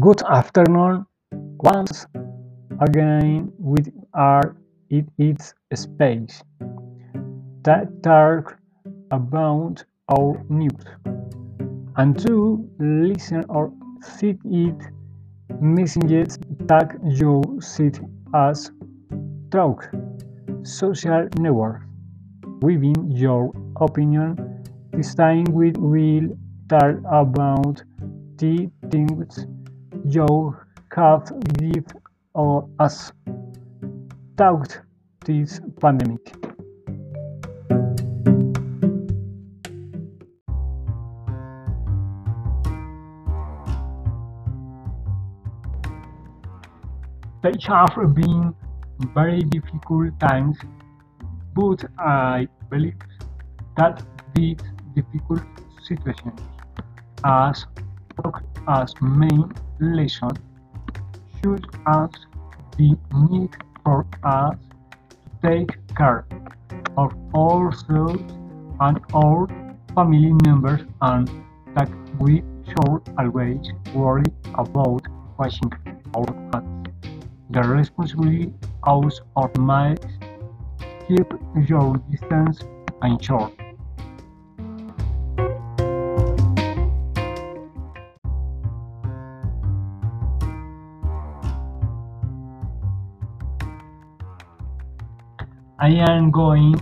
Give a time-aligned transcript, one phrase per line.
[0.00, 1.04] Good afternoon.
[1.60, 2.06] Once
[2.80, 3.76] again, we
[4.14, 4.56] are
[4.88, 6.42] in its space.
[7.64, 8.56] That talk
[9.10, 10.84] about our news.
[11.98, 14.80] And to listen or see it
[15.60, 17.90] messages that you see
[18.34, 18.70] as
[19.50, 19.90] talk.
[20.62, 21.82] Social network.
[22.62, 26.36] Within your opinion this time we will
[26.68, 27.82] talk about
[28.36, 29.46] the things
[30.04, 30.56] you
[30.96, 31.86] have give
[32.34, 33.12] or us
[34.36, 34.80] throughout
[35.24, 36.32] this pandemic.
[47.42, 48.54] They have been
[49.14, 50.58] very difficult times,
[51.54, 52.98] but I believe
[53.76, 54.02] that
[54.34, 54.58] these
[54.94, 55.42] difficult
[55.82, 56.40] situations
[57.24, 57.66] as
[58.68, 60.30] as main lesson
[61.42, 62.10] should us
[62.76, 64.56] the need for us
[65.10, 66.26] to take care
[66.96, 68.22] of ourselves
[68.80, 69.46] and our
[69.94, 71.28] family members and
[71.74, 75.02] that we should always worry about
[75.38, 75.72] washing
[76.14, 76.88] our hands.
[77.50, 78.52] The responsibility
[78.86, 80.06] out of minds
[81.08, 81.26] keep
[81.68, 82.60] your distance
[83.02, 83.59] and short.
[95.82, 96.74] I am going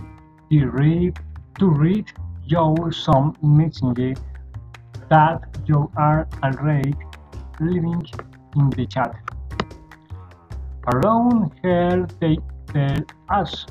[0.51, 1.17] to read
[1.57, 2.11] to read
[2.43, 4.19] you some messages
[5.07, 6.93] that you are already
[7.61, 8.05] leaving
[8.57, 9.15] in the chat.
[10.91, 12.39] Around here they
[12.73, 13.65] tell us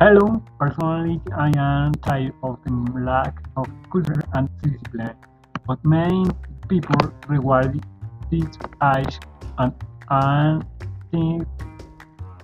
[0.00, 2.72] Hello, personally I am tired of the
[3.04, 5.14] lack of culture and discipline,
[5.66, 6.24] but many
[6.70, 6.96] people
[7.28, 7.84] regard
[8.30, 8.48] these
[8.80, 9.20] as
[9.58, 9.74] and
[10.08, 10.62] I
[11.10, 11.46] think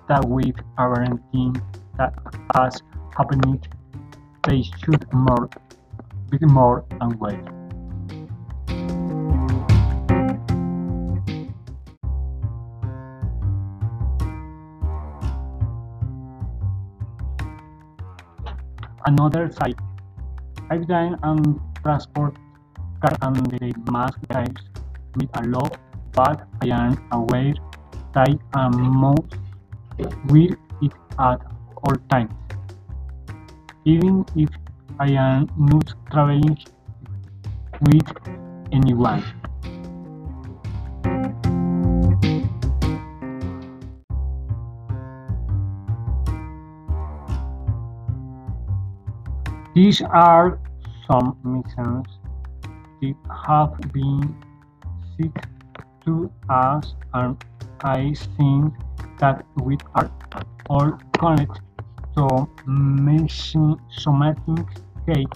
[0.06, 1.56] that with parenting
[1.96, 2.12] that
[2.54, 2.82] has
[3.16, 3.66] happened,
[4.44, 5.48] they should more
[6.28, 7.65] be more aware.
[19.06, 19.78] Another side,
[20.68, 20.90] I've
[21.22, 22.34] on transport
[23.00, 24.62] car and the mask drives
[25.14, 25.78] with a lot,
[26.12, 27.54] but I am aware
[28.14, 29.36] that I must
[30.28, 30.48] wear
[30.82, 31.38] it at
[31.84, 32.34] all times,
[33.84, 34.50] even if
[34.98, 36.58] I am not traveling
[37.82, 38.10] with
[38.72, 39.22] anyone.
[49.76, 50.58] These are
[51.06, 52.06] some missions
[53.02, 53.14] that
[53.46, 54.34] have been
[55.12, 55.34] said
[56.06, 57.36] to us and
[57.82, 58.72] I think
[59.18, 60.10] that we are
[60.70, 61.60] all connected
[62.16, 64.64] to mention somatic
[65.06, 65.28] take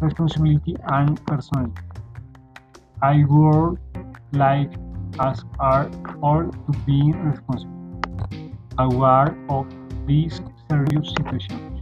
[0.00, 1.80] responsibility and personality.
[3.00, 3.78] I would
[4.32, 4.72] like
[5.20, 5.88] us are
[6.20, 8.02] all to be responsible,
[8.76, 9.68] aware of
[10.04, 11.77] these serious situations.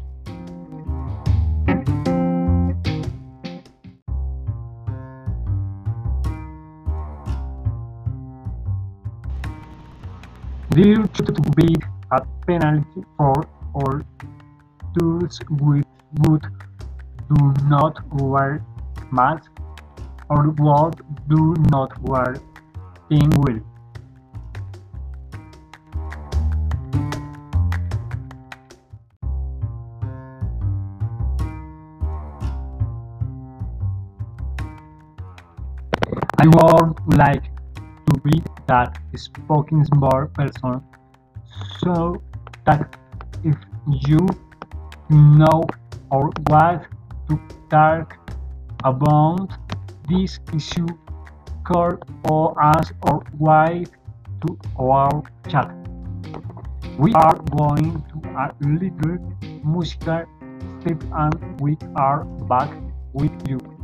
[10.77, 11.75] There should be
[12.11, 14.01] a penalty for all
[14.95, 15.87] those with
[16.25, 16.45] would
[17.31, 18.63] do not wear
[19.11, 19.49] masks
[20.29, 21.01] or would
[21.31, 22.37] do not wear
[23.09, 23.61] thing will.
[36.39, 37.56] I would like
[38.27, 40.83] to be that spoken smart person
[41.79, 42.23] so
[42.65, 42.97] that
[43.45, 43.57] if
[44.09, 44.27] you
[45.11, 45.65] know
[46.11, 46.83] or want
[47.29, 47.39] to
[47.71, 48.19] talk
[48.85, 49.49] about
[50.09, 50.87] this issue
[51.65, 51.99] call
[52.31, 53.91] or ask or write
[54.47, 55.75] to our chat.
[56.99, 59.19] We are going to a little
[59.65, 60.25] musical
[60.81, 62.71] step and we are back
[63.13, 63.76] with you.